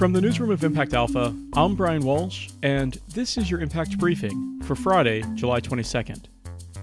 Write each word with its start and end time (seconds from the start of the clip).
From 0.00 0.14
the 0.14 0.20
newsroom 0.22 0.50
of 0.50 0.64
Impact 0.64 0.94
Alpha, 0.94 1.36
I'm 1.52 1.74
Brian 1.74 2.00
Walsh, 2.00 2.48
and 2.62 2.98
this 3.08 3.36
is 3.36 3.50
your 3.50 3.60
Impact 3.60 3.98
Briefing 3.98 4.58
for 4.62 4.74
Friday, 4.74 5.22
July 5.34 5.60
22nd. 5.60 6.24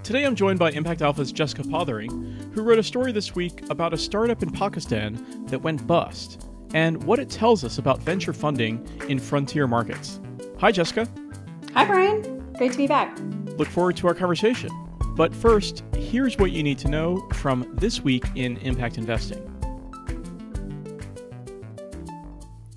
Today 0.04 0.24
I'm 0.24 0.36
joined 0.36 0.60
by 0.60 0.70
Impact 0.70 1.02
Alpha's 1.02 1.32
Jessica 1.32 1.64
Pothering, 1.64 2.12
who 2.54 2.62
wrote 2.62 2.78
a 2.78 2.84
story 2.84 3.12
this 3.12 3.34
week 3.34 3.68
about 3.72 3.92
a 3.92 3.98
startup 3.98 4.44
in 4.44 4.52
Pakistan 4.52 5.48
that 5.48 5.58
went 5.58 5.88
bust 5.88 6.48
and 6.76 7.02
what 7.06 7.18
it 7.18 7.28
tells 7.28 7.64
us 7.64 7.80
about 7.80 8.04
venture 8.04 8.34
funding 8.34 8.88
in 9.10 9.18
frontier 9.18 9.66
markets. 9.66 10.20
Hi, 10.60 10.72
Jessica. 10.72 11.08
Hi, 11.74 11.86
Brian. 11.86 12.54
Great 12.54 12.74
to 12.74 12.78
be 12.78 12.86
back. 12.86 13.18
Look 13.58 13.68
forward 13.68 13.98
to 13.98 14.08
our 14.10 14.14
conversation. 14.14 14.70
But 15.16 15.34
first, 15.34 15.84
here's 15.96 16.38
what 16.38 16.52
you 16.52 16.62
need 16.62 16.78
to 16.78 16.88
know 16.88 17.28
from 17.34 17.68
this 17.80 18.00
week 18.00 18.26
in 18.36 18.58
impact 18.58 19.00
investing. 19.00 19.57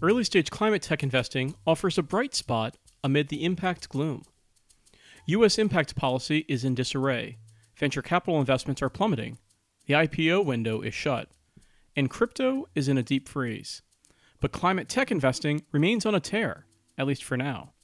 Early 0.03 0.25
stage 0.25 0.51
climate 0.51 0.81
tech 0.81 1.03
investing 1.03 1.55
offers 1.67 1.99
a 1.99 2.03
bright 2.03 2.35
spot 2.35 2.79
amid 3.05 3.29
the 3.29 3.45
impact 3.45 3.91
gloom. 3.91 4.23
U.S. 5.27 5.59
impact 5.59 5.95
policy 5.95 6.47
is 6.49 6.65
in 6.65 6.75
disarray, 6.75 7.37
venture 7.77 8.01
capital 8.01 8.41
investments 8.41 8.81
are 8.81 8.89
plummeting, 8.89 9.37
the 9.85 9.93
IPO 9.93 10.47
window 10.47 10.81
is 10.81 10.95
shut, 10.95 11.29
and 11.95 12.09
crypto 12.09 12.65
is 12.75 12.89
in 12.89 12.97
a 12.97 13.03
deep 13.03 13.29
freeze. 13.29 13.83
But 14.41 14.53
climate 14.53 14.89
tech 14.89 15.11
investing 15.11 15.65
remains 15.71 16.07
on 16.07 16.15
a 16.15 16.21
tear, 16.21 16.65
at 16.97 17.07
least 17.07 17.23
for 17.23 17.37
now. 17.37 17.75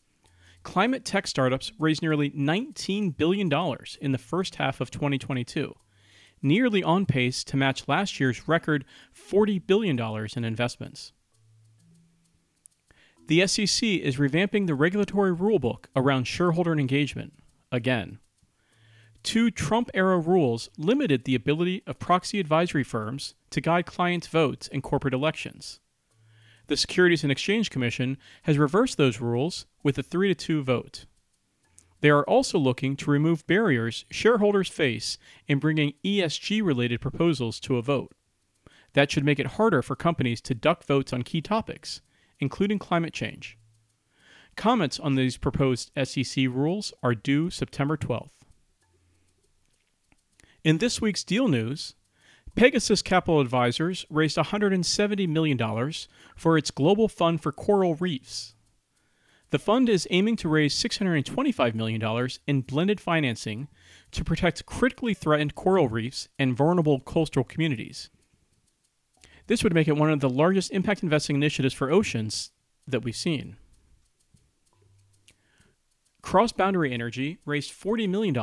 Climate 0.62 1.04
tech 1.04 1.26
startups 1.26 1.70
raised 1.78 2.00
nearly 2.00 2.30
$19 2.30 3.14
billion 3.14 3.52
in 4.00 4.12
the 4.12 4.18
first 4.18 4.54
half 4.54 4.80
of 4.80 4.90
2022, 4.90 5.74
nearly 6.40 6.82
on 6.82 7.04
pace 7.04 7.44
to 7.44 7.58
match 7.58 7.86
last 7.86 8.18
year's 8.18 8.48
record 8.48 8.86
$40 9.14 9.66
billion 9.66 10.00
in 10.34 10.44
investments. 10.44 11.12
The 13.28 13.44
SEC 13.48 13.82
is 13.82 14.18
revamping 14.18 14.66
the 14.66 14.74
regulatory 14.76 15.34
rulebook 15.34 15.86
around 15.96 16.24
shareholder 16.24 16.72
engagement 16.78 17.32
again. 17.72 18.20
Two 19.24 19.50
Trump 19.50 19.90
era 19.94 20.18
rules 20.18 20.70
limited 20.78 21.24
the 21.24 21.34
ability 21.34 21.82
of 21.88 21.98
proxy 21.98 22.38
advisory 22.38 22.84
firms 22.84 23.34
to 23.50 23.60
guide 23.60 23.84
clients' 23.84 24.28
votes 24.28 24.68
in 24.68 24.80
corporate 24.80 25.14
elections. 25.14 25.80
The 26.68 26.76
Securities 26.76 27.24
and 27.24 27.32
Exchange 27.32 27.70
Commission 27.70 28.18
has 28.42 28.58
reversed 28.58 28.96
those 28.96 29.20
rules 29.20 29.66
with 29.82 29.98
a 29.98 30.04
3 30.04 30.28
to 30.28 30.34
2 30.34 30.62
vote. 30.62 31.06
They 32.00 32.10
are 32.10 32.24
also 32.24 32.58
looking 32.58 32.94
to 32.96 33.10
remove 33.10 33.46
barriers 33.48 34.04
shareholders 34.08 34.68
face 34.68 35.18
in 35.48 35.58
bringing 35.58 35.94
ESG 36.04 36.62
related 36.62 37.00
proposals 37.00 37.58
to 37.60 37.76
a 37.76 37.82
vote. 37.82 38.12
That 38.92 39.10
should 39.10 39.24
make 39.24 39.40
it 39.40 39.46
harder 39.58 39.82
for 39.82 39.96
companies 39.96 40.40
to 40.42 40.54
duck 40.54 40.84
votes 40.84 41.12
on 41.12 41.22
key 41.22 41.40
topics, 41.40 42.00
including 42.40 42.78
climate 42.78 43.12
change. 43.12 43.58
Comments 44.56 44.98
on 45.00 45.14
these 45.14 45.36
proposed 45.36 45.90
SEC 46.02 46.46
rules 46.48 46.92
are 47.02 47.14
due 47.14 47.50
September 47.50 47.96
12th. 47.96 48.30
In 50.64 50.78
this 50.78 51.00
week's 51.00 51.22
deal 51.22 51.46
news, 51.46 51.94
Pegasus 52.56 53.02
Capital 53.02 53.40
Advisors 53.40 54.06
raised 54.08 54.38
$170 54.38 55.28
million 55.28 55.92
for 56.34 56.56
its 56.56 56.70
Global 56.70 57.06
Fund 57.06 57.42
for 57.42 57.52
Coral 57.52 57.94
Reefs. 57.94 58.54
The 59.50 59.58
fund 59.58 59.88
is 59.88 60.08
aiming 60.10 60.36
to 60.36 60.48
raise 60.48 60.74
$625 60.74 61.74
million 61.74 62.28
in 62.46 62.62
blended 62.62 63.00
financing 63.00 63.68
to 64.10 64.24
protect 64.24 64.66
critically 64.66 65.14
threatened 65.14 65.54
coral 65.54 65.88
reefs 65.88 66.28
and 66.38 66.56
vulnerable 66.56 66.98
coastal 66.98 67.44
communities. 67.44 68.10
This 69.46 69.62
would 69.62 69.74
make 69.74 69.88
it 69.88 69.96
one 69.96 70.10
of 70.10 70.20
the 70.20 70.30
largest 70.30 70.72
impact 70.72 71.02
investing 71.02 71.36
initiatives 71.36 71.74
for 71.74 71.90
oceans 71.90 72.50
that 72.86 73.04
we've 73.04 73.16
seen. 73.16 73.56
Cross 76.22 76.52
Boundary 76.52 76.92
Energy 76.92 77.38
raised 77.44 77.72
$40 77.72 78.08
million 78.08 78.34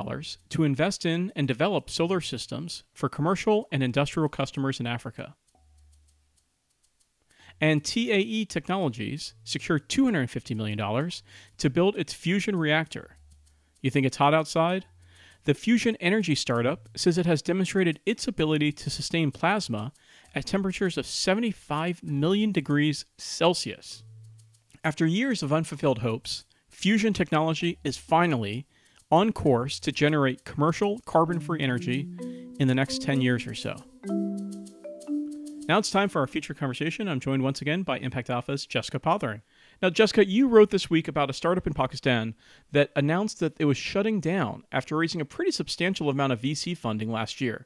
to 0.50 0.64
invest 0.64 1.06
in 1.06 1.34
and 1.36 1.46
develop 1.46 1.90
solar 1.90 2.22
systems 2.22 2.84
for 2.94 3.09
commercial 3.09 3.68
and 3.74 3.84
industrial 3.84 4.30
customers 4.30 4.80
in 4.80 4.88
Africa. 4.88 5.36
And 7.59 7.84
TAE 7.84 8.46
Technologies 8.46 9.34
secured 9.44 9.90
$250 9.90 10.56
million 10.56 11.12
to 11.58 11.69
build 11.69 11.97
its 11.97 12.13
fusion 12.13 12.56
reactor. 12.56 13.18
You 13.81 13.92
think 13.92 14.06
it's 14.06 14.18
hot 14.18 14.34
outside? 14.34 14.86
The 15.44 15.53
fusion 15.53 15.97
energy 16.00 16.36
startup 16.36 16.88
says 16.96 17.18
it 17.18 17.25
has 17.25 17.42
demonstrated 17.42 18.00
its 18.06 18.30
ability 18.30 18.72
to 18.72 18.90
sustain 18.90 19.30
plasma 19.30 19.92
at 20.33 20.45
temperatures 20.45 20.97
of 20.97 21.05
75 21.05 22.03
million 22.03 22.51
degrees 22.51 23.05
Celsius. 23.17 24.03
After 24.83 25.05
years 25.05 25.44
of 25.44 25.53
unfulfilled 25.53 25.99
hopes, 25.99 26.45
fusion 26.69 27.13
technology 27.13 27.79
is 27.83 27.97
finally 27.97 28.66
on 29.11 29.31
course 29.31 29.79
to 29.79 29.91
generate 29.91 30.44
commercial 30.44 30.99
carbon 31.05 31.39
free 31.39 31.61
energy 31.61 32.07
in 32.59 32.67
the 32.67 32.75
next 32.75 33.01
10 33.01 33.21
years 33.21 33.45
or 33.45 33.53
so. 33.53 33.75
Now 35.67 35.77
it's 35.77 35.91
time 35.91 36.09
for 36.09 36.19
our 36.19 36.27
feature 36.27 36.53
conversation. 36.53 37.07
I'm 37.07 37.21
joined 37.21 37.41
once 37.41 37.61
again 37.61 37.83
by 37.83 37.97
Impact 38.00 38.29
Alpha's 38.29 38.65
Jessica 38.65 39.00
Pothering. 39.00 39.44
Now, 39.81 39.89
Jessica, 39.89 40.25
you 40.25 40.47
wrote 40.47 40.71
this 40.71 40.89
week 40.89 41.07
about 41.07 41.29
a 41.29 41.33
startup 41.33 41.65
in 41.65 41.73
Pakistan 41.73 42.35
that 42.71 42.91
announced 42.95 43.39
that 43.39 43.55
it 43.59 43.65
was 43.65 43.77
shutting 43.77 44.19
down 44.19 44.63
after 44.71 44.97
raising 44.97 45.21
a 45.21 45.25
pretty 45.25 45.51
substantial 45.51 46.09
amount 46.09 46.33
of 46.33 46.41
VC 46.41 46.75
funding 46.75 47.11
last 47.11 47.39
year. 47.39 47.65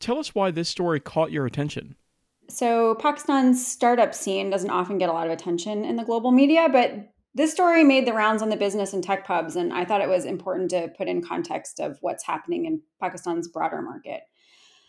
Tell 0.00 0.18
us 0.18 0.34
why 0.34 0.50
this 0.50 0.68
story 0.68 1.00
caught 1.00 1.32
your 1.32 1.46
attention. 1.46 1.96
So, 2.48 2.94
Pakistan's 2.96 3.66
startup 3.66 4.14
scene 4.14 4.50
doesn't 4.50 4.70
often 4.70 4.98
get 4.98 5.08
a 5.08 5.12
lot 5.12 5.26
of 5.26 5.32
attention 5.32 5.84
in 5.84 5.96
the 5.96 6.04
global 6.04 6.30
media, 6.30 6.68
but 6.70 7.12
this 7.34 7.52
story 7.52 7.82
made 7.82 8.06
the 8.06 8.12
rounds 8.12 8.40
on 8.40 8.50
the 8.50 8.56
business 8.56 8.92
and 8.92 9.02
tech 9.02 9.26
pubs, 9.26 9.56
and 9.56 9.72
I 9.72 9.84
thought 9.84 10.00
it 10.00 10.08
was 10.08 10.24
important 10.24 10.70
to 10.70 10.88
put 10.96 11.08
in 11.08 11.22
context 11.22 11.80
of 11.80 11.98
what's 12.02 12.24
happening 12.24 12.66
in 12.66 12.80
Pakistan's 13.00 13.48
broader 13.48 13.82
market. 13.82 14.22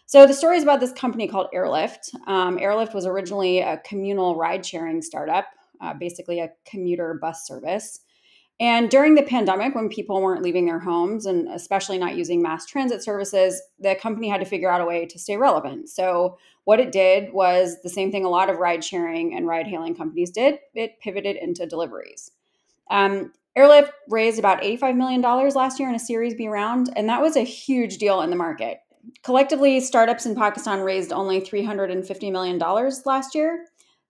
So, 0.06 0.28
the 0.28 0.34
story 0.34 0.58
is 0.58 0.64
about 0.64 0.80
this 0.80 0.94
company 0.94 1.28
called 1.28 1.48
Airlift. 1.52 2.12
Um, 2.28 2.60
Airlift 2.60 2.94
was 2.94 3.08
originally 3.08 3.60
a 3.60 3.78
communal 3.78 4.36
ride 4.36 4.66
sharing 4.66 5.02
startup 5.02 5.48
uh, 5.82 5.94
basically 5.94 6.40
a 6.40 6.52
commuter 6.66 7.18
bus 7.22 7.46
service. 7.46 8.00
And 8.60 8.90
during 8.90 9.14
the 9.14 9.24
pandemic, 9.24 9.76
when 9.76 9.88
people 9.88 10.20
weren't 10.22 10.42
leaving 10.42 10.66
their 10.66 10.80
homes 10.80 11.28
and 11.28 11.48
especially 11.50 12.00
not 12.00 12.18
using 12.18 12.42
mass 12.42 12.66
transit 12.66 13.04
services, 13.04 13.62
the 13.80 13.94
company 13.96 14.30
had 14.30 14.40
to 14.40 14.46
figure 14.46 14.72
out 14.72 14.82
a 14.82 14.86
way 14.86 15.06
to 15.06 15.20
stay 15.20 15.38
relevant. 15.38 15.90
So, 15.90 16.38
what 16.64 16.80
it 16.80 16.92
did 16.92 17.32
was 17.32 17.78
the 17.82 17.90
same 17.90 18.12
thing 18.12 18.26
a 18.26 18.30
lot 18.30 18.50
of 18.50 18.58
ride 18.58 18.84
sharing 18.84 19.36
and 19.36 19.48
ride 19.48 19.68
hailing 19.68 19.96
companies 19.96 20.32
did 20.32 20.60
it 20.74 21.00
pivoted 21.00 21.38
into 21.38 21.66
deliveries. 21.66 22.32
Um, 22.90 23.32
Airlift 23.56 23.92
raised 24.10 24.38
about 24.38 24.62
$85 24.62 24.98
million 24.98 25.22
last 25.22 25.80
year 25.80 25.88
in 25.88 25.96
a 25.96 26.00
Series 26.00 26.36
B 26.36 26.48
round, 26.48 26.92
and 26.96 27.08
that 27.10 27.22
was 27.22 27.38
a 27.38 27.42
huge 27.42 27.98
deal 27.98 28.22
in 28.22 28.30
the 28.30 28.36
market. 28.36 28.80
Collectively, 29.24 29.80
startups 29.80 30.26
in 30.26 30.36
Pakistan 30.36 30.82
raised 30.82 31.14
only 31.14 31.40
$350 31.40 32.32
million 32.32 32.60
last 33.06 33.34
year 33.34 33.66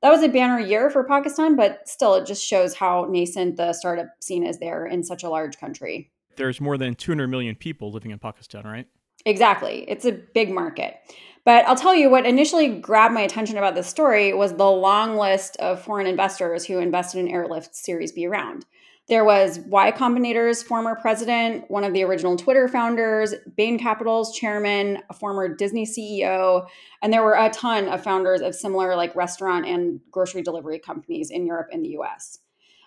that 0.07 0.13
was 0.13 0.23
a 0.23 0.29
banner 0.29 0.57
year 0.57 0.89
for 0.89 1.03
Pakistan, 1.03 1.57
but 1.57 1.85
still, 1.85 2.15
it 2.15 2.25
just 2.25 2.41
shows 2.41 2.73
how 2.73 3.07
nascent 3.09 3.57
the 3.57 3.73
startup 3.73 4.07
scene 4.21 4.45
is 4.45 4.57
there 4.57 4.85
in 4.85 5.03
such 5.03 5.21
a 5.21 5.27
large 5.27 5.59
country. 5.59 6.09
There's 6.37 6.61
more 6.61 6.77
than 6.77 6.95
200 6.95 7.27
million 7.27 7.55
people 7.55 7.91
living 7.91 8.11
in 8.11 8.17
Pakistan, 8.17 8.63
right? 8.63 8.87
Exactly. 9.25 9.83
It's 9.89 10.05
a 10.05 10.13
big 10.13 10.49
market. 10.49 10.95
But 11.43 11.67
I'll 11.67 11.75
tell 11.75 11.93
you 11.93 12.09
what 12.09 12.25
initially 12.25 12.69
grabbed 12.69 13.13
my 13.13 13.19
attention 13.19 13.57
about 13.57 13.75
this 13.75 13.87
story 13.87 14.33
was 14.33 14.53
the 14.53 14.71
long 14.71 15.17
list 15.17 15.57
of 15.57 15.83
foreign 15.83 16.07
investors 16.07 16.63
who 16.63 16.77
invested 16.77 17.19
in 17.19 17.27
Airlift's 17.27 17.83
Series 17.83 18.13
B 18.13 18.27
round. 18.27 18.65
There 19.07 19.23
was 19.23 19.59
Y 19.59 19.91
Combinator's 19.91 20.61
former 20.61 20.93
president, 20.95 21.71
one 21.71 21.85
of 21.85 21.93
the 21.93 22.03
original 22.03 22.35
Twitter 22.35 22.67
founders, 22.67 23.33
Bain 23.55 23.79
Capital's 23.79 24.37
chairman, 24.37 25.01
a 25.09 25.13
former 25.13 25.47
Disney 25.47 25.85
CEO, 25.85 26.67
and 27.01 27.13
there 27.13 27.23
were 27.23 27.35
a 27.35 27.49
ton 27.49 27.87
of 27.87 28.03
founders 28.03 28.41
of 28.41 28.53
similar 28.53 28.97
like 28.97 29.15
restaurant 29.15 29.65
and 29.65 30.01
grocery 30.11 30.41
delivery 30.41 30.77
companies 30.77 31.31
in 31.31 31.45
Europe 31.45 31.69
and 31.71 31.85
the 31.85 31.97
US. 31.99 32.39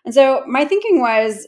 And 0.04 0.12
so 0.12 0.44
my 0.46 0.66
thinking 0.66 1.00
was 1.00 1.46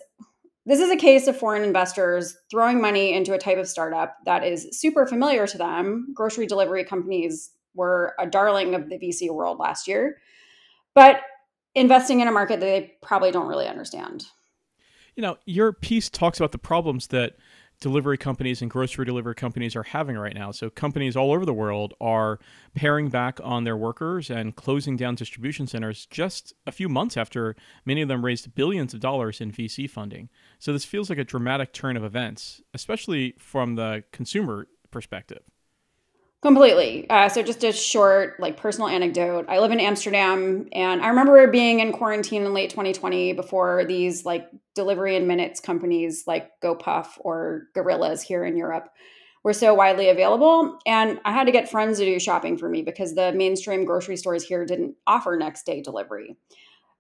this 0.65 0.81
is 0.81 0.91
a 0.91 0.97
case 0.97 1.27
of 1.27 1.37
foreign 1.37 1.65
investors 1.65 2.39
throwing 2.51 2.81
money 2.81 3.13
into 3.13 3.35
a 3.35 3.39
type 3.39 3.59
of 3.59 3.69
startup 3.69 4.17
that 4.25 4.43
is 4.43 4.69
super 4.73 5.07
familiar 5.07 5.47
to 5.47 5.59
them. 5.59 6.13
Grocery 6.15 6.47
delivery 6.47 6.85
companies 6.85 7.51
were 7.75 8.15
a 8.19 8.27
darling 8.27 8.75
of 8.75 8.89
the 8.89 8.97
VC 8.97 9.31
world 9.31 9.59
last 9.59 9.87
year, 9.87 10.19
but 10.95 11.21
investing 11.75 12.21
in 12.21 12.29
a 12.29 12.33
market 12.33 12.61
that 12.61 12.67
they 12.67 12.95
probably 13.03 13.33
don't 13.33 13.49
really 13.49 13.67
understand 13.67 14.25
you 15.17 15.23
know, 15.23 15.37
your 15.45 15.73
piece 15.73 16.09
talks 16.09 16.39
about 16.39 16.53
the 16.53 16.59
problems 16.59 17.09
that 17.09 17.37
delivery 17.81 18.17
companies 18.17 18.63
and 18.63 18.71
grocery 18.71 19.05
delivery 19.05 19.35
companies 19.35 19.75
are 19.75 19.83
having 19.83 20.17
right 20.17 20.35
now. 20.35 20.53
So 20.53 20.71
companies 20.71 21.17
all 21.17 21.33
over 21.33 21.45
the 21.45 21.53
world 21.53 21.95
are 22.01 22.39
paring 22.75 23.09
back 23.09 23.41
on 23.43 23.65
their 23.65 23.77
workers 23.77 24.31
and 24.31 24.55
closing 24.55 24.97
down 24.97 25.17
distribution 25.17 25.67
centers 25.67 26.07
just 26.07 26.55
a 26.65 26.73
few 26.73 26.89
months 26.89 27.17
after 27.17 27.57
many 27.85 28.01
of 28.01 28.09
them 28.09 28.25
raised 28.25 28.55
billions 28.55 28.95
of 28.95 29.01
dollars 29.01 29.41
in 29.41 29.51
VC 29.51 29.91
funding. 29.91 30.29
So 30.61 30.73
this 30.73 30.85
feels 30.85 31.11
like 31.11 31.19
a 31.19 31.25
dramatic 31.25 31.73
turn 31.73 31.97
of 31.97 32.05
events, 32.05 32.63
especially 32.73 33.35
from 33.39 33.75
the 33.75 34.05
consumer 34.13 34.69
perspective. 34.93 35.43
Completely. 36.43 37.09
Uh, 37.09 37.29
so, 37.29 37.41
just 37.41 37.63
a 37.63 37.71
short, 37.71 38.41
like, 38.41 38.57
personal 38.57 38.89
anecdote. 38.89 39.47
I 39.49 39.61
live 39.61 39.71
in 39.71 39.79
Amsterdam, 39.79 40.67
and 40.73 41.01
I 41.01 41.07
remember 41.07 41.47
being 41.47 41.79
in 41.79 41.93
quarantine 41.93 42.43
in 42.43 42.53
late 42.53 42.69
2020 42.71 43.33
before 43.33 43.85
these, 43.85 44.25
like, 44.25 44.49
delivery 44.75 45.15
in 45.15 45.29
minutes 45.29 45.61
companies 45.61 46.25
like 46.27 46.51
GoPuff 46.61 47.11
or 47.21 47.69
Gorillas 47.75 48.23
here 48.23 48.45
in 48.45 48.57
Europe 48.57 48.89
were 49.45 49.53
so 49.53 49.73
widely 49.73 50.09
available. 50.09 50.79
And 50.85 51.21
I 51.25 51.31
had 51.31 51.45
to 51.45 51.53
get 51.53 51.71
friends 51.71 51.99
to 51.99 52.05
do 52.05 52.19
shopping 52.19 52.59
for 52.59 52.69
me 52.69 52.83
because 52.83 53.15
the 53.15 53.33
mainstream 53.33 53.85
grocery 53.85 54.17
stores 54.17 54.43
here 54.43 54.65
didn't 54.67 54.97
offer 55.07 55.37
next 55.37 55.65
day 55.65 55.81
delivery. 55.81 56.37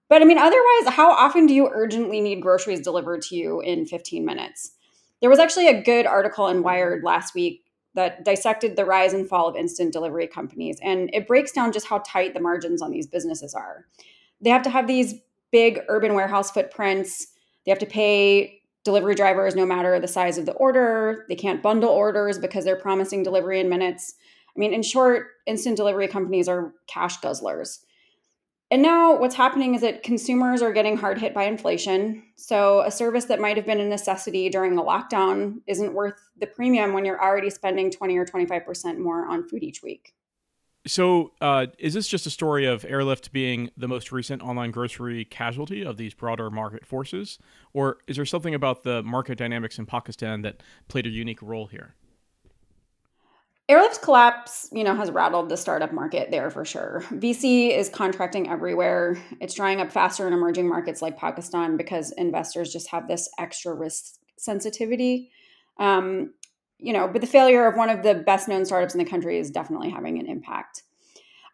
But 0.08 0.22
I 0.22 0.24
mean, 0.24 0.38
otherwise, 0.38 0.94
how 0.94 1.10
often 1.12 1.46
do 1.46 1.54
you 1.54 1.68
urgently 1.72 2.20
need 2.20 2.42
groceries 2.42 2.80
delivered 2.80 3.22
to 3.22 3.36
you 3.36 3.60
in 3.60 3.86
15 3.86 4.24
minutes? 4.24 4.72
There 5.20 5.30
was 5.30 5.38
actually 5.40 5.68
a 5.68 5.82
good 5.82 6.06
article 6.06 6.48
in 6.48 6.62
Wired 6.62 7.04
last 7.04 7.34
week 7.34 7.62
that 7.94 8.24
dissected 8.24 8.76
the 8.76 8.84
rise 8.84 9.12
and 9.12 9.28
fall 9.28 9.48
of 9.48 9.56
instant 9.56 9.92
delivery 9.92 10.26
companies. 10.26 10.78
And 10.82 11.10
it 11.12 11.26
breaks 11.26 11.52
down 11.52 11.72
just 11.72 11.86
how 11.86 11.98
tight 12.06 12.34
the 12.34 12.40
margins 12.40 12.82
on 12.82 12.90
these 12.90 13.06
businesses 13.06 13.54
are. 13.54 13.86
They 14.40 14.50
have 14.50 14.62
to 14.62 14.70
have 14.70 14.86
these 14.86 15.14
big 15.50 15.80
urban 15.88 16.14
warehouse 16.14 16.50
footprints. 16.50 17.28
They 17.64 17.70
have 17.70 17.78
to 17.80 17.86
pay 17.86 18.62
delivery 18.84 19.14
drivers 19.14 19.54
no 19.54 19.66
matter 19.66 20.00
the 20.00 20.08
size 20.08 20.38
of 20.38 20.46
the 20.46 20.52
order. 20.52 21.26
They 21.28 21.36
can't 21.36 21.62
bundle 21.62 21.90
orders 21.90 22.38
because 22.38 22.64
they're 22.64 22.76
promising 22.76 23.22
delivery 23.22 23.60
in 23.60 23.68
minutes. 23.68 24.14
I 24.54 24.58
mean, 24.58 24.72
in 24.72 24.82
short, 24.82 25.28
instant 25.46 25.76
delivery 25.76 26.08
companies 26.08 26.48
are 26.48 26.74
cash 26.86 27.18
guzzlers. 27.20 27.78
And 28.72 28.80
now 28.80 29.18
what's 29.18 29.34
happening 29.34 29.74
is 29.74 29.82
that 29.82 30.02
consumers 30.02 30.62
are 30.62 30.72
getting 30.72 30.96
hard 30.96 31.18
hit 31.18 31.34
by 31.34 31.44
inflation. 31.44 32.22
So 32.36 32.80
a 32.80 32.90
service 32.90 33.26
that 33.26 33.38
might 33.38 33.58
have 33.58 33.66
been 33.66 33.80
a 33.80 33.86
necessity 33.86 34.48
during 34.48 34.78
a 34.78 34.82
lockdown 34.82 35.56
isn't 35.66 35.92
worth 35.92 36.30
the 36.40 36.46
premium 36.46 36.94
when 36.94 37.04
you're 37.04 37.22
already 37.22 37.50
spending 37.50 37.90
20 37.90 38.16
or 38.16 38.24
25% 38.24 38.96
more 38.96 39.26
on 39.26 39.46
food 39.46 39.62
each 39.62 39.82
week. 39.82 40.14
So, 40.86 41.32
uh, 41.42 41.66
is 41.78 41.92
this 41.92 42.08
just 42.08 42.26
a 42.26 42.30
story 42.30 42.64
of 42.64 42.84
Airlift 42.86 43.30
being 43.30 43.70
the 43.76 43.86
most 43.86 44.10
recent 44.10 44.42
online 44.42 44.70
grocery 44.70 45.26
casualty 45.26 45.84
of 45.84 45.98
these 45.98 46.14
broader 46.14 46.50
market 46.50 46.86
forces? 46.86 47.38
Or 47.74 47.98
is 48.08 48.16
there 48.16 48.24
something 48.24 48.54
about 48.54 48.84
the 48.84 49.02
market 49.02 49.36
dynamics 49.36 49.78
in 49.78 49.84
Pakistan 49.84 50.40
that 50.42 50.62
played 50.88 51.06
a 51.06 51.10
unique 51.10 51.42
role 51.42 51.66
here? 51.66 51.94
Airlift's 53.70 53.98
collapse, 53.98 54.68
you 54.72 54.82
know, 54.82 54.94
has 54.94 55.10
rattled 55.10 55.48
the 55.48 55.56
startup 55.56 55.92
market 55.92 56.30
there 56.30 56.50
for 56.50 56.64
sure. 56.64 57.04
VC 57.12 57.76
is 57.76 57.88
contracting 57.88 58.50
everywhere. 58.50 59.22
It's 59.40 59.54
drying 59.54 59.80
up 59.80 59.92
faster 59.92 60.26
in 60.26 60.32
emerging 60.32 60.68
markets 60.68 61.00
like 61.00 61.16
Pakistan 61.16 61.76
because 61.76 62.12
investors 62.12 62.72
just 62.72 62.88
have 62.90 63.06
this 63.06 63.30
extra 63.38 63.72
risk 63.72 64.16
sensitivity. 64.36 65.30
Um, 65.78 66.34
you 66.78 66.92
know, 66.92 67.06
but 67.06 67.20
the 67.20 67.26
failure 67.26 67.66
of 67.66 67.76
one 67.76 67.88
of 67.88 68.02
the 68.02 68.14
best 68.14 68.48
known 68.48 68.64
startups 68.64 68.94
in 68.94 68.98
the 68.98 69.08
country 69.08 69.38
is 69.38 69.50
definitely 69.50 69.90
having 69.90 70.18
an 70.18 70.26
impact. 70.26 70.82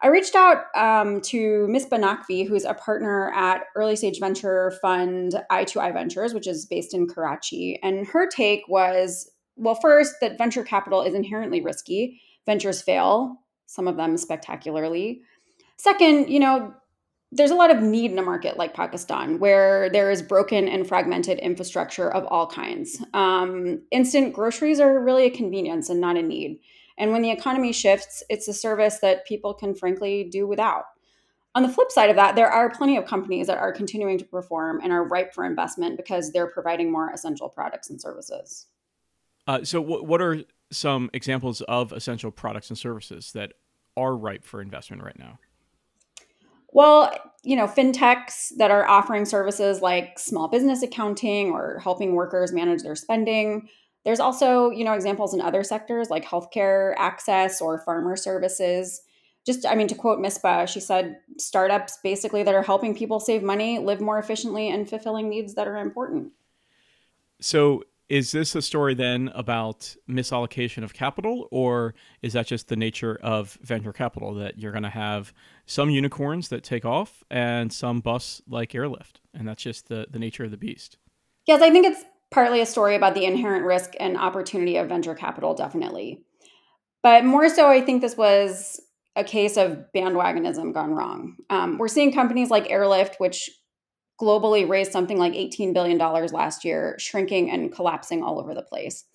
I 0.01 0.07
reached 0.07 0.33
out 0.33 0.75
um, 0.75 1.21
to 1.21 1.67
Misbah 1.69 1.89
Banakvi, 1.99 2.47
who's 2.47 2.63
a 2.63 2.73
partner 2.73 3.31
at 3.33 3.65
early 3.75 3.95
stage 3.95 4.19
venture 4.19 4.71
fund 4.81 5.39
i2i 5.51 5.93
Ventures, 5.93 6.33
which 6.33 6.47
is 6.47 6.65
based 6.65 6.93
in 6.93 7.07
Karachi. 7.07 7.79
And 7.83 8.07
her 8.07 8.27
take 8.27 8.67
was 8.67 9.29
well, 9.59 9.75
first, 9.75 10.15
that 10.21 10.37
venture 10.37 10.63
capital 10.63 11.01
is 11.01 11.13
inherently 11.13 11.61
risky. 11.61 12.21
Ventures 12.45 12.81
fail, 12.81 13.37
some 13.65 13.87
of 13.87 13.97
them 13.97 14.17
spectacularly. 14.17 15.21
Second, 15.77 16.29
you 16.29 16.39
know, 16.39 16.73
there's 17.31 17.51
a 17.51 17.55
lot 17.55 17.69
of 17.69 17.81
need 17.81 18.11
in 18.11 18.17
a 18.17 18.23
market 18.23 18.57
like 18.57 18.73
Pakistan 18.73 19.37
where 19.37 19.89
there 19.89 20.09
is 20.09 20.21
broken 20.21 20.67
and 20.67 20.87
fragmented 20.87 21.37
infrastructure 21.39 22.11
of 22.11 22.25
all 22.25 22.47
kinds. 22.47 23.03
Um, 23.13 23.83
instant 23.91 24.33
groceries 24.33 24.79
are 24.79 24.99
really 24.99 25.25
a 25.25 25.29
convenience 25.29 25.89
and 25.89 26.01
not 26.01 26.17
a 26.17 26.23
need. 26.23 26.59
And 26.97 27.11
when 27.11 27.21
the 27.21 27.31
economy 27.31 27.71
shifts, 27.71 28.23
it's 28.29 28.47
a 28.47 28.53
service 28.53 28.99
that 28.99 29.27
people 29.27 29.53
can 29.53 29.75
frankly 29.75 30.23
do 30.23 30.47
without. 30.47 30.85
On 31.55 31.63
the 31.63 31.69
flip 31.69 31.91
side 31.91 32.09
of 32.09 32.15
that, 32.15 32.35
there 32.35 32.49
are 32.49 32.69
plenty 32.69 32.97
of 32.97 33.05
companies 33.05 33.47
that 33.47 33.57
are 33.57 33.71
continuing 33.71 34.17
to 34.17 34.25
perform 34.25 34.79
and 34.83 34.91
are 34.91 35.07
ripe 35.07 35.33
for 35.33 35.45
investment 35.45 35.97
because 35.97 36.31
they're 36.31 36.51
providing 36.51 36.91
more 36.91 37.11
essential 37.11 37.49
products 37.49 37.89
and 37.89 38.01
services. 38.01 38.67
Uh, 39.49 39.63
so, 39.63 39.81
w- 39.81 40.03
what 40.03 40.21
are 40.21 40.43
some 40.71 41.09
examples 41.11 41.61
of 41.61 41.91
essential 41.91 42.29
products 42.29 42.69
and 42.69 42.77
services 42.77 43.31
that 43.31 43.53
are 43.97 44.15
ripe 44.15 44.45
for 44.45 44.61
investment 44.61 45.01
right 45.01 45.17
now? 45.17 45.39
Well, 46.71 47.11
you 47.41 47.55
know, 47.55 47.65
fintechs 47.65 48.49
that 48.57 48.69
are 48.69 48.87
offering 48.87 49.25
services 49.25 49.81
like 49.81 50.19
small 50.19 50.49
business 50.49 50.83
accounting 50.83 51.49
or 51.49 51.79
helping 51.79 52.13
workers 52.13 52.53
manage 52.53 52.83
their 52.83 52.95
spending. 52.95 53.67
There's 54.05 54.19
also, 54.19 54.69
you 54.69 54.83
know, 54.85 54.93
examples 54.93 55.33
in 55.33 55.41
other 55.41 55.63
sectors 55.63 56.11
like 56.11 56.23
healthcare 56.23 56.93
access 56.99 57.59
or 57.59 57.79
farmer 57.79 58.15
services. 58.15 59.01
Just, 59.47 59.65
I 59.65 59.73
mean, 59.73 59.87
to 59.87 59.95
quote 59.95 60.19
Misbah, 60.19 60.67
she 60.67 60.79
said, 60.79 61.17
startups 61.39 61.97
basically 62.03 62.43
that 62.43 62.53
are 62.53 62.61
helping 62.61 62.93
people 62.93 63.19
save 63.19 63.41
money, 63.41 63.79
live 63.79 63.99
more 63.99 64.19
efficiently, 64.19 64.69
and 64.69 64.87
fulfilling 64.87 65.27
needs 65.27 65.55
that 65.55 65.67
are 65.67 65.77
important. 65.77 66.33
So, 67.41 67.83
is 68.09 68.31
this 68.31 68.55
a 68.55 68.61
story 68.61 68.95
then 68.95 69.29
about 69.35 69.95
misallocation 70.09 70.83
of 70.83 70.93
capital, 70.93 71.47
or 71.51 71.93
is 72.21 72.33
that 72.33 72.47
just 72.47 72.67
the 72.67 72.75
nature 72.75 73.19
of 73.21 73.57
venture 73.61 73.93
capital 73.93 74.33
that 74.35 74.57
you're 74.57 74.71
going 74.71 74.83
to 74.83 74.89
have 74.89 75.31
some 75.67 75.89
unicorns 75.91 76.49
that 76.49 76.63
take 76.63 76.85
off 76.85 77.23
and 77.29 77.71
some 77.71 78.01
busts 78.01 78.41
like 78.47 78.73
Airlift, 78.73 79.21
and 79.33 79.47
that's 79.47 79.63
just 79.63 79.87
the 79.87 80.07
the 80.09 80.19
nature 80.19 80.43
of 80.43 80.51
the 80.51 80.57
beast? 80.57 80.97
Yes, 81.45 81.61
I 81.61 81.69
think 81.69 81.85
it's 81.85 82.03
partly 82.31 82.61
a 82.61 82.65
story 82.65 82.95
about 82.95 83.13
the 83.13 83.25
inherent 83.25 83.65
risk 83.65 83.93
and 83.99 84.17
opportunity 84.17 84.77
of 84.77 84.89
venture 84.89 85.15
capital, 85.15 85.53
definitely, 85.53 86.23
but 87.03 87.23
more 87.23 87.47
so, 87.47 87.69
I 87.69 87.81
think 87.81 88.01
this 88.01 88.17
was 88.17 88.81
a 89.15 89.23
case 89.23 89.57
of 89.57 89.85
bandwagonism 89.95 90.73
gone 90.73 90.91
wrong. 90.91 91.35
Um, 91.49 91.77
we're 91.77 91.87
seeing 91.87 92.13
companies 92.13 92.49
like 92.49 92.69
Airlift, 92.69 93.15
which 93.19 93.49
globally 94.19 94.67
raised 94.67 94.91
something 94.91 95.17
like 95.17 95.33
$18 95.33 95.73
billion 95.73 95.97
last 95.97 96.65
year, 96.65 96.95
shrinking 96.99 97.49
and 97.49 97.71
collapsing 97.71 98.23
all 98.23 98.39
over 98.39 98.53
the 98.53 98.61
place. 98.61 99.05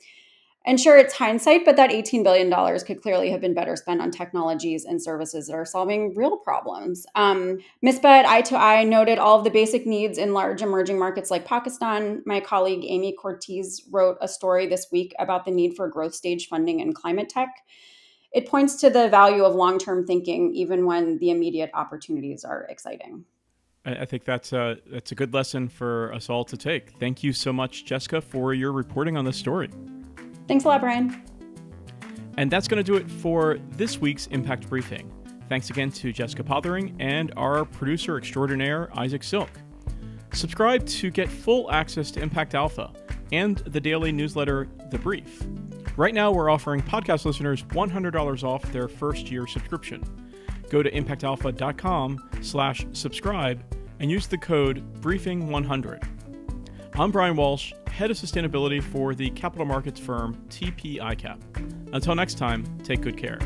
And 0.66 0.80
sure, 0.80 0.96
it's 0.96 1.12
hindsight, 1.12 1.66
but 1.66 1.76
that 1.76 1.90
$18 1.90 2.24
billion 2.24 2.50
could 2.80 3.02
clearly 3.02 3.30
have 3.30 3.42
been 3.42 3.52
better 3.52 3.76
spent 3.76 4.00
on 4.00 4.10
technologies 4.10 4.86
and 4.86 5.02
services 5.02 5.46
that 5.46 5.54
are 5.54 5.66
solving 5.66 6.14
real 6.14 6.38
problems. 6.38 7.04
Um, 7.14 7.58
Misbah 7.84 8.24
i2i 8.24 8.88
noted 8.88 9.18
all 9.18 9.36
of 9.36 9.44
the 9.44 9.50
basic 9.50 9.86
needs 9.86 10.16
in 10.16 10.32
large 10.32 10.62
emerging 10.62 10.98
markets 10.98 11.30
like 11.30 11.44
Pakistan. 11.44 12.22
My 12.24 12.40
colleague 12.40 12.84
Amy 12.84 13.12
Cortese 13.12 13.82
wrote 13.90 14.16
a 14.22 14.28
story 14.28 14.66
this 14.66 14.86
week 14.90 15.14
about 15.18 15.44
the 15.44 15.50
need 15.50 15.76
for 15.76 15.86
growth 15.86 16.14
stage 16.14 16.48
funding 16.48 16.80
in 16.80 16.94
climate 16.94 17.28
tech. 17.28 17.50
It 18.32 18.48
points 18.48 18.76
to 18.76 18.88
the 18.88 19.10
value 19.10 19.44
of 19.44 19.54
long 19.54 19.78
term 19.78 20.06
thinking, 20.06 20.54
even 20.54 20.86
when 20.86 21.18
the 21.18 21.30
immediate 21.30 21.70
opportunities 21.74 22.42
are 22.42 22.62
exciting. 22.70 23.26
I 23.84 24.06
think 24.06 24.24
that's 24.24 24.52
a 24.52 24.78
that's 24.86 25.12
a 25.12 25.14
good 25.14 25.34
lesson 25.34 25.68
for 25.68 26.12
us 26.14 26.30
all 26.30 26.44
to 26.46 26.56
take. 26.56 26.92
Thank 26.98 27.22
you 27.22 27.32
so 27.32 27.52
much, 27.52 27.84
Jessica, 27.84 28.20
for 28.20 28.54
your 28.54 28.72
reporting 28.72 29.16
on 29.16 29.24
this 29.24 29.36
story. 29.36 29.68
Thanks 30.48 30.64
a 30.64 30.68
lot, 30.68 30.80
Brian. 30.80 31.22
And 32.36 32.50
that's 32.50 32.66
going 32.66 32.82
to 32.82 32.84
do 32.84 32.96
it 32.96 33.10
for 33.10 33.58
this 33.72 33.98
week's 33.98 34.26
Impact 34.28 34.68
Briefing. 34.68 35.12
Thanks 35.48 35.70
again 35.70 35.90
to 35.92 36.12
Jessica 36.12 36.42
Pothering 36.42 36.96
and 36.98 37.32
our 37.36 37.64
producer 37.64 38.16
extraordinaire, 38.16 38.90
Isaac 38.98 39.22
Silk. 39.22 39.50
Subscribe 40.32 40.84
to 40.86 41.10
get 41.10 41.28
full 41.28 41.70
access 41.70 42.10
to 42.12 42.22
Impact 42.22 42.54
Alpha 42.54 42.92
and 43.32 43.58
the 43.58 43.80
daily 43.80 44.10
newsletter, 44.10 44.68
The 44.90 44.98
Brief. 44.98 45.46
Right 45.96 46.14
now, 46.14 46.32
we're 46.32 46.50
offering 46.50 46.82
podcast 46.82 47.24
listeners 47.24 47.62
$100 47.64 48.42
off 48.42 48.62
their 48.72 48.88
first 48.88 49.30
year 49.30 49.46
subscription. 49.46 50.02
Go 50.74 50.82
to 50.82 50.90
impactalpha.com 50.90 52.30
slash 52.40 52.84
subscribe 52.90 53.62
and 54.00 54.10
use 54.10 54.26
the 54.26 54.36
code 54.36 54.82
briefing100. 55.00 56.04
I'm 56.94 57.12
Brian 57.12 57.36
Walsh, 57.36 57.72
head 57.86 58.10
of 58.10 58.16
sustainability 58.16 58.82
for 58.82 59.14
the 59.14 59.30
capital 59.30 59.66
markets 59.66 60.00
firm 60.00 60.34
TP 60.48 60.98
ICAP. 60.98 61.94
Until 61.94 62.16
next 62.16 62.38
time, 62.38 62.64
take 62.82 63.02
good 63.02 63.16
care. 63.16 63.38